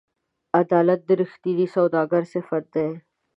عدالت 0.61 1.01
د 1.05 1.09
رښتیني 1.21 1.67
سوداګر 1.75 2.23
صفت 2.33 2.63
دی. 2.75 2.89